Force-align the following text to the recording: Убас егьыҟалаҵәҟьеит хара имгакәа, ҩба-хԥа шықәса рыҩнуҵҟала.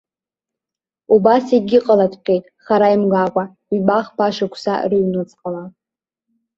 Убас 1.13 1.45
егьыҟалаҵәҟьеит 1.55 2.45
хара 2.63 2.87
имгакәа, 2.95 3.43
ҩба-хԥа 3.75 4.27
шықәса 4.35 4.73
рыҩнуҵҟала. 4.89 5.63